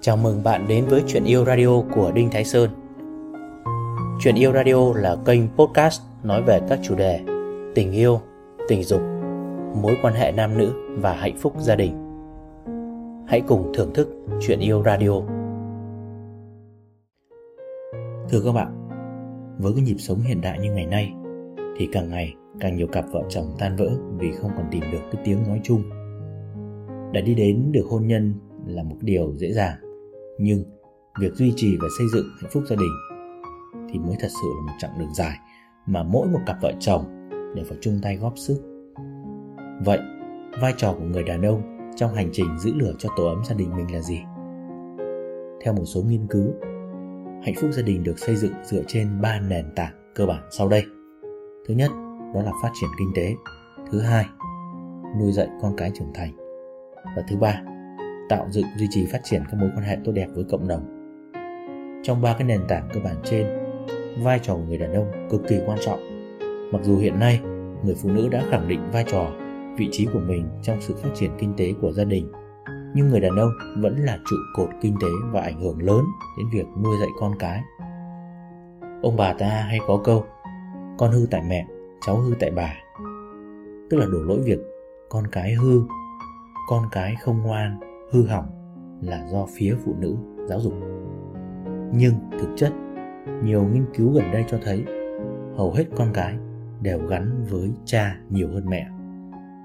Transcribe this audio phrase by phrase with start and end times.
[0.00, 2.70] Chào mừng bạn đến với Chuyện Yêu Radio của Đinh Thái Sơn.
[4.20, 7.20] Chuyện Yêu Radio là kênh podcast nói về các chủ đề
[7.74, 8.20] tình yêu,
[8.68, 9.00] tình dục,
[9.82, 11.92] mối quan hệ nam nữ và hạnh phúc gia đình.
[13.28, 14.08] Hãy cùng thưởng thức
[14.40, 15.20] Chuyện Yêu Radio.
[18.30, 18.88] Thưa các bạn,
[19.58, 21.12] với cái nhịp sống hiện đại như ngày nay
[21.78, 25.02] thì càng ngày càng nhiều cặp vợ chồng tan vỡ vì không còn tìm được
[25.12, 25.82] cái tiếng nói chung
[27.12, 28.34] đã đi đến được hôn nhân
[28.66, 29.76] là một điều dễ dàng.
[30.38, 30.64] Nhưng
[31.20, 32.92] việc duy trì và xây dựng hạnh phúc gia đình
[33.92, 35.36] thì mới thật sự là một chặng đường dài
[35.86, 37.04] mà mỗi một cặp vợ chồng
[37.54, 38.62] đều phải chung tay góp sức.
[39.84, 39.98] Vậy,
[40.60, 41.62] vai trò của người đàn ông
[41.96, 44.20] trong hành trình giữ lửa cho tổ ấm gia đình mình là gì?
[45.64, 46.52] Theo một số nghiên cứu,
[47.42, 50.68] hạnh phúc gia đình được xây dựng dựa trên ba nền tảng cơ bản sau
[50.68, 50.82] đây.
[51.68, 51.90] Thứ nhất,
[52.34, 53.34] đó là phát triển kinh tế.
[53.90, 54.26] Thứ hai,
[55.20, 56.39] nuôi dạy con cái trưởng thành
[57.16, 57.62] và thứ ba,
[58.28, 60.96] tạo dựng duy trì phát triển các mối quan hệ tốt đẹp với cộng đồng.
[62.02, 63.46] Trong ba cái nền tảng cơ bản trên,
[64.22, 66.00] vai trò của người đàn ông cực kỳ quan trọng.
[66.72, 67.40] Mặc dù hiện nay,
[67.84, 69.30] người phụ nữ đã khẳng định vai trò,
[69.76, 72.32] vị trí của mình trong sự phát triển kinh tế của gia đình.
[72.94, 76.04] Nhưng người đàn ông vẫn là trụ cột kinh tế và ảnh hưởng lớn
[76.38, 77.62] đến việc nuôi dạy con cái.
[79.02, 80.24] Ông bà ta hay có câu,
[80.98, 81.66] con hư tại mẹ,
[82.06, 82.74] cháu hư tại bà.
[83.90, 84.58] Tức là đổ lỗi việc
[85.08, 85.80] con cái hư
[86.70, 88.46] con cái không ngoan, hư hỏng
[89.02, 90.74] là do phía phụ nữ giáo dục.
[91.94, 92.72] Nhưng thực chất,
[93.42, 94.84] nhiều nghiên cứu gần đây cho thấy,
[95.56, 96.36] hầu hết con cái
[96.82, 98.88] đều gắn với cha nhiều hơn mẹ,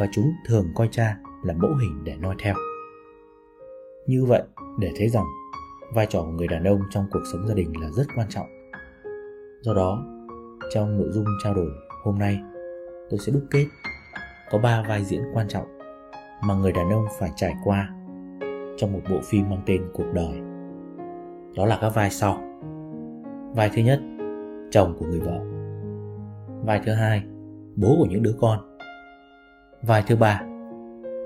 [0.00, 2.54] và chúng thường coi cha là mẫu hình để noi theo.
[4.06, 4.42] Như vậy,
[4.78, 5.24] để thấy rằng,
[5.94, 8.46] vai trò của người đàn ông trong cuộc sống gia đình là rất quan trọng.
[9.60, 10.04] Do đó,
[10.74, 11.70] trong nội dung trao đổi
[12.04, 12.38] hôm nay,
[13.10, 13.66] tôi sẽ đúc kết
[14.50, 15.75] có 3 vai diễn quan trọng
[16.42, 17.88] mà người đàn ông phải trải qua
[18.76, 20.40] trong một bộ phim mang tên cuộc đời.
[21.56, 22.38] Đó là các vai sau.
[23.54, 24.00] Vai thứ nhất,
[24.70, 25.40] chồng của người vợ.
[26.64, 27.22] Vai thứ hai,
[27.76, 28.78] bố của những đứa con.
[29.82, 30.40] Vai thứ ba,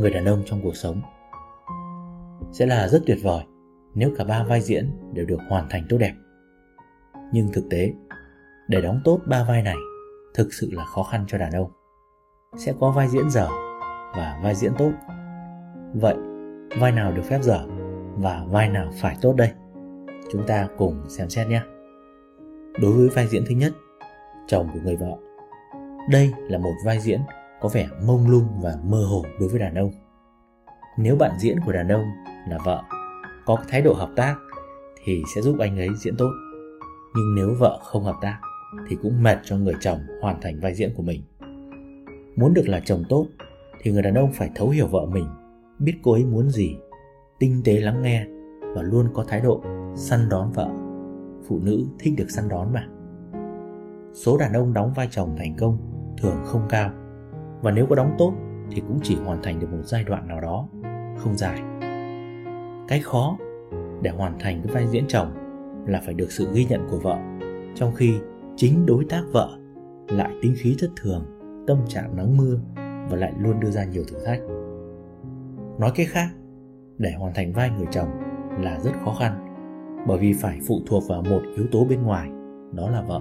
[0.00, 1.00] người đàn ông trong cuộc sống.
[2.52, 3.44] Sẽ là rất tuyệt vời
[3.94, 6.14] nếu cả ba vai diễn đều được hoàn thành tốt đẹp.
[7.32, 7.92] Nhưng thực tế,
[8.68, 9.76] để đóng tốt ba vai này
[10.34, 11.70] thực sự là khó khăn cho đàn ông.
[12.56, 13.48] Sẽ có vai diễn dở
[14.16, 14.92] và vai diễn tốt.
[15.94, 16.16] Vậy,
[16.80, 17.66] vai nào được phép dở
[18.16, 19.50] và vai nào phải tốt đây?
[20.32, 21.62] Chúng ta cùng xem xét nhé.
[22.80, 23.72] Đối với vai diễn thứ nhất,
[24.46, 25.16] chồng của người vợ.
[26.10, 27.20] Đây là một vai diễn
[27.60, 29.92] có vẻ mông lung và mơ hồ đối với đàn ông.
[30.96, 32.04] Nếu bạn diễn của đàn ông
[32.48, 32.82] là vợ,
[33.46, 34.36] có thái độ hợp tác
[35.04, 36.30] thì sẽ giúp anh ấy diễn tốt.
[37.16, 38.38] Nhưng nếu vợ không hợp tác
[38.88, 41.22] thì cũng mệt cho người chồng hoàn thành vai diễn của mình.
[42.36, 43.26] Muốn được là chồng tốt
[43.80, 45.26] thì người đàn ông phải thấu hiểu vợ mình,
[45.78, 46.76] biết cô ấy muốn gì,
[47.38, 48.26] tinh tế lắng nghe
[48.74, 49.62] và luôn có thái độ
[49.94, 50.70] săn đón vợ.
[51.48, 52.86] Phụ nữ thích được săn đón mà.
[54.12, 55.78] Số đàn ông đóng vai chồng thành công
[56.22, 56.90] thường không cao,
[57.62, 58.32] và nếu có đóng tốt
[58.70, 60.68] thì cũng chỉ hoàn thành được một giai đoạn nào đó,
[61.16, 61.60] không dài.
[62.88, 63.38] Cái khó
[64.02, 65.32] để hoàn thành cái vai diễn chồng
[65.86, 67.18] là phải được sự ghi nhận của vợ,
[67.74, 68.14] trong khi
[68.56, 69.58] chính đối tác vợ
[70.08, 71.24] lại tính khí thất thường,
[71.66, 72.58] tâm trạng nắng mưa
[73.10, 74.40] và lại luôn đưa ra nhiều thử thách.
[75.78, 76.28] Nói cách khác,
[76.98, 78.08] để hoàn thành vai người chồng
[78.60, 79.56] là rất khó khăn,
[80.06, 82.30] bởi vì phải phụ thuộc vào một yếu tố bên ngoài,
[82.72, 83.20] đó là vợ.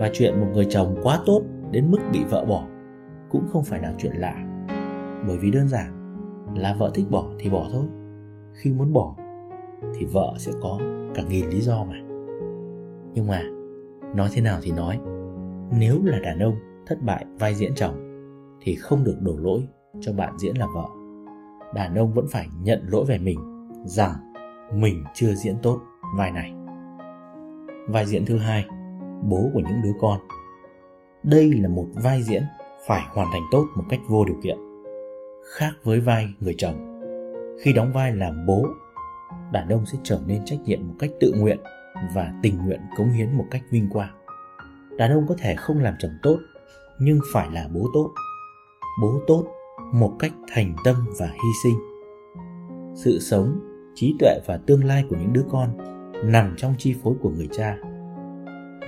[0.00, 2.66] Và chuyện một người chồng quá tốt đến mức bị vợ bỏ
[3.30, 4.46] cũng không phải là chuyện lạ,
[5.26, 5.92] bởi vì đơn giản
[6.56, 7.84] là vợ thích bỏ thì bỏ thôi.
[8.54, 9.16] Khi muốn bỏ
[9.94, 10.78] thì vợ sẽ có
[11.14, 11.96] cả nghìn lý do mà.
[13.14, 13.42] Nhưng mà,
[14.14, 14.98] nói thế nào thì nói,
[15.78, 16.54] nếu là đàn ông
[16.86, 18.09] thất bại vai diễn chồng
[18.60, 19.68] thì không được đổ lỗi
[20.00, 20.86] cho bạn diễn là vợ.
[21.74, 23.38] Đàn ông vẫn phải nhận lỗi về mình
[23.84, 24.12] rằng
[24.74, 25.80] mình chưa diễn tốt
[26.16, 26.52] vai này.
[27.88, 28.64] Vai diễn thứ hai,
[29.22, 30.20] bố của những đứa con.
[31.22, 32.42] Đây là một vai diễn
[32.86, 34.58] phải hoàn thành tốt một cách vô điều kiện,
[35.54, 37.00] khác với vai người chồng.
[37.62, 38.66] Khi đóng vai làm bố,
[39.52, 41.58] đàn ông sẽ trở nên trách nhiệm một cách tự nguyện
[42.14, 44.14] và tình nguyện cống hiến một cách vinh quang.
[44.98, 46.38] Đàn ông có thể không làm chồng tốt,
[47.00, 48.10] nhưng phải là bố tốt
[49.02, 49.44] bố tốt
[49.92, 51.78] một cách thành tâm và hy sinh.
[52.94, 53.60] Sự sống,
[53.94, 55.76] trí tuệ và tương lai của những đứa con
[56.24, 57.76] nằm trong chi phối của người cha.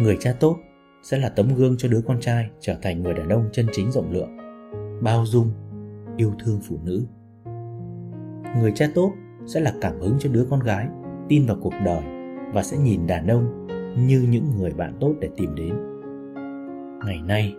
[0.00, 0.56] Người cha tốt
[1.02, 3.90] sẽ là tấm gương cho đứa con trai trở thành người đàn ông chân chính
[3.90, 4.36] rộng lượng,
[5.02, 5.50] bao dung,
[6.16, 7.06] yêu thương phụ nữ.
[8.60, 9.12] Người cha tốt
[9.46, 10.88] sẽ là cảm hứng cho đứa con gái,
[11.28, 12.02] tin vào cuộc đời
[12.52, 13.66] và sẽ nhìn đàn ông
[14.06, 15.74] như những người bạn tốt để tìm đến.
[17.04, 17.54] Ngày nay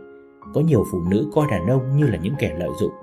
[0.53, 2.93] có nhiều phụ nữ coi đàn ông như là những kẻ lợi dụng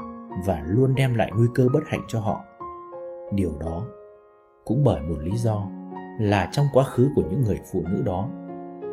[0.47, 2.41] và luôn đem lại nguy cơ bất hạnh cho họ.
[3.35, 3.87] Điều đó
[4.65, 5.67] cũng bởi một lý do
[6.21, 8.29] là trong quá khứ của những người phụ nữ đó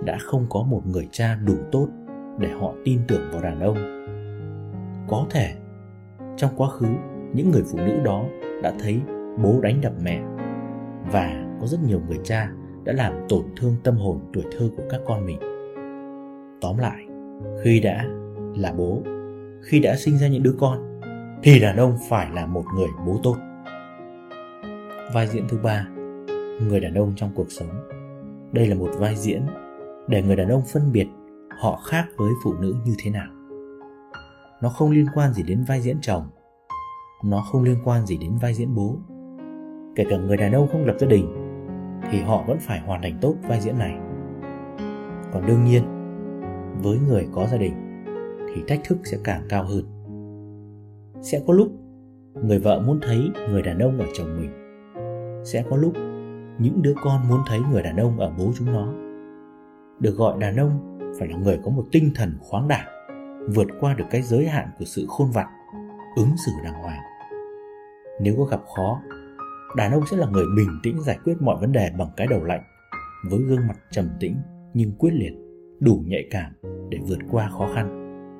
[0.06, 1.88] đã không có một người cha đủ tốt
[2.40, 3.78] để họ tin tưởng vào đàn ông.
[5.08, 5.54] Có thể,
[6.38, 6.88] trong quá khứ,
[7.34, 8.24] những người phụ nữ đó
[8.64, 9.02] đã thấy
[9.44, 10.22] bố đánh đập mẹ
[11.12, 12.52] và có rất nhiều người cha
[12.84, 15.40] đã làm tổn thương tâm hồn tuổi thơ của các con mình.
[16.62, 17.06] Tóm lại,
[17.64, 18.06] khi đã
[18.62, 19.04] là bố.
[19.62, 21.00] Khi đã sinh ra những đứa con,
[21.44, 23.36] thì đàn ông phải là một người bố tốt.
[25.14, 25.88] Vai diễn thứ ba,
[26.62, 27.70] người đàn ông trong cuộc sống.
[28.52, 29.42] Đây là một vai diễn
[30.08, 31.08] để người đàn ông phân biệt
[31.60, 33.28] họ khác với phụ nữ như thế nào.
[34.62, 36.30] Nó không liên quan gì đến vai diễn chồng.
[37.24, 38.96] Nó không liên quan gì đến vai diễn bố.
[39.96, 41.26] Kể cả người đàn ông không lập gia đình,
[42.12, 43.98] thì họ vẫn phải hoàn thành tốt vai diễn này.
[45.34, 45.84] Còn đương nhiên,
[46.84, 47.87] với người có gia đình
[48.56, 49.86] thì thách thức sẽ càng cao hơn.
[51.22, 51.72] Sẽ có lúc
[52.44, 54.52] người vợ muốn thấy người đàn ông ở chồng mình.
[55.46, 55.94] Sẽ có lúc
[56.60, 58.94] những đứa con muốn thấy người đàn ông ở bố chúng nó.
[60.00, 62.88] Được gọi đàn ông phải là người có một tinh thần khoáng đạt,
[63.56, 65.48] vượt qua được cái giới hạn của sự khôn vặt,
[66.16, 67.02] ứng xử đàng hoàng.
[68.22, 69.02] Nếu có gặp khó,
[69.76, 72.44] đàn ông sẽ là người bình tĩnh giải quyết mọi vấn đề bằng cái đầu
[72.44, 72.64] lạnh,
[73.30, 74.36] với gương mặt trầm tĩnh
[74.74, 75.34] nhưng quyết liệt,
[75.80, 76.52] đủ nhạy cảm
[76.90, 77.97] để vượt qua khó khăn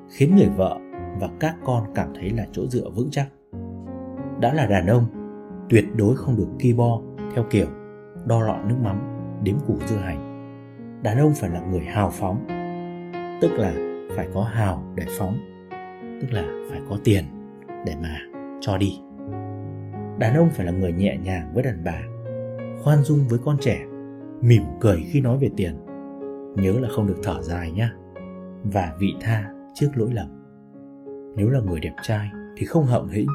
[0.08, 0.78] khiến người vợ
[1.20, 3.28] và các con cảm thấy là chỗ dựa vững chắc.
[4.40, 5.04] Đã là đàn ông,
[5.68, 7.00] tuyệt đối không được ki bo
[7.34, 7.66] theo kiểu
[8.26, 8.98] đo lọ nước mắm,
[9.42, 10.28] đếm củ dưa hành.
[11.02, 12.46] Đàn ông phải là người hào phóng,
[13.40, 13.72] tức là
[14.16, 15.38] phải có hào để phóng,
[16.20, 17.24] tức là phải có tiền
[17.86, 18.18] để mà
[18.60, 19.00] cho đi.
[20.18, 22.02] Đàn ông phải là người nhẹ nhàng với đàn bà,
[22.82, 23.86] khoan dung với con trẻ,
[24.40, 25.74] mỉm cười khi nói về tiền.
[26.56, 27.92] Nhớ là không được thở dài nhá.
[28.64, 29.44] Và vị tha
[29.80, 30.28] trước lỗi lầm.
[31.36, 33.26] Nếu là người đẹp trai thì không hậm hĩnh,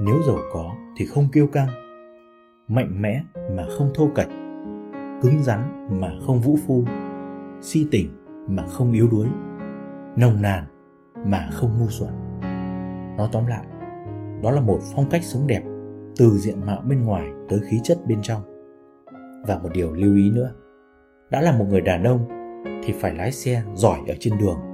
[0.00, 1.68] nếu giàu có thì không kiêu căng,
[2.68, 3.22] mạnh mẽ
[3.56, 4.28] mà không thô kệch,
[5.22, 6.84] cứng rắn mà không vũ phu,
[7.60, 8.08] si tình
[8.48, 9.26] mà không yếu đuối,
[10.16, 10.64] nồng nàn
[11.26, 12.10] mà không ngu xuẩn.
[13.16, 13.64] Nói tóm lại,
[14.42, 15.62] đó là một phong cách sống đẹp
[16.16, 18.42] từ diện mạo bên ngoài tới khí chất bên trong.
[19.46, 20.50] Và một điều lưu ý nữa,
[21.30, 22.28] đã là một người đàn ông
[22.84, 24.73] thì phải lái xe giỏi ở trên đường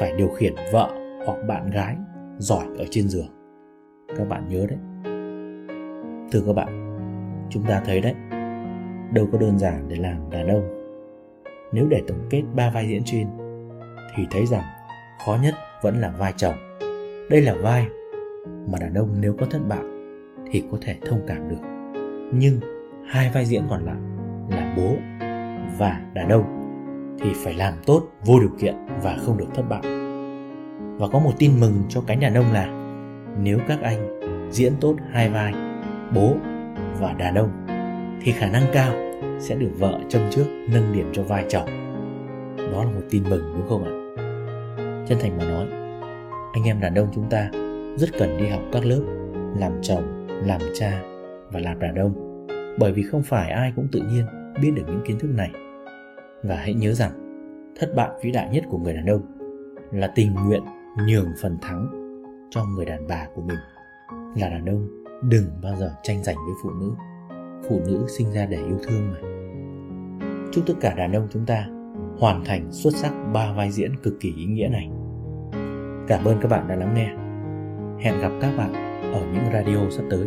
[0.00, 0.90] phải điều khiển vợ
[1.26, 1.96] hoặc bạn gái
[2.38, 3.28] giỏi ở trên giường.
[4.16, 4.78] Các bạn nhớ đấy.
[6.32, 6.96] Thưa các bạn,
[7.50, 8.14] chúng ta thấy đấy,
[9.12, 10.68] đâu có đơn giản để làm đàn ông.
[11.72, 13.26] Nếu để tổng kết ba vai diễn trên,
[14.16, 14.64] thì thấy rằng
[15.24, 16.54] khó nhất vẫn là vai chồng.
[17.30, 17.86] Đây là vai
[18.42, 19.84] mà đàn ông nếu có thất bại
[20.50, 21.68] thì có thể thông cảm được.
[22.32, 22.60] Nhưng
[23.06, 23.98] hai vai diễn còn lại
[24.48, 24.96] là bố
[25.78, 26.59] và đàn ông
[27.22, 29.82] thì phải làm tốt vô điều kiện và không được thất bại.
[30.98, 32.66] Và có một tin mừng cho cánh đàn ông là,
[33.42, 34.20] nếu các anh
[34.50, 35.54] diễn tốt hai vai,
[36.14, 36.34] bố
[37.00, 37.66] và đàn ông,
[38.22, 38.92] thì khả năng cao
[39.40, 41.66] sẽ được vợ châm trước nâng điểm cho vai chồng.
[42.56, 43.92] Đó là một tin mừng, đúng không ạ?
[45.08, 45.66] Chân thành mà nói,
[46.52, 47.50] anh em đàn ông chúng ta
[47.96, 49.02] rất cần đi học các lớp,
[49.56, 51.02] làm chồng, làm cha
[51.52, 52.46] và làm đàn ông.
[52.78, 54.26] Bởi vì không phải ai cũng tự nhiên
[54.62, 55.50] biết được những kiến thức này
[56.42, 57.12] và hãy nhớ rằng,
[57.80, 59.22] thất bại vĩ đại nhất của người đàn ông
[59.92, 60.62] là tình nguyện
[61.06, 61.88] nhường phần thắng
[62.50, 63.58] cho người đàn bà của mình.
[64.36, 64.88] Là đàn ông
[65.22, 66.92] đừng bao giờ tranh giành với phụ nữ.
[67.68, 69.18] Phụ nữ sinh ra để yêu thương mà.
[70.52, 71.66] Chúc tất cả đàn ông chúng ta
[72.18, 74.90] hoàn thành xuất sắc ba vai diễn cực kỳ ý nghĩa này.
[76.08, 77.08] Cảm ơn các bạn đã lắng nghe.
[78.04, 78.72] Hẹn gặp các bạn
[79.12, 80.26] ở những radio sắp tới.